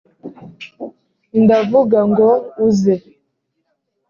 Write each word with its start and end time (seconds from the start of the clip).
ndavuga 1.41 1.99
ngo 2.09 2.29
uze 2.67 2.93